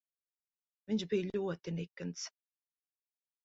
[0.91, 2.27] Viņš bija ļoti nikns.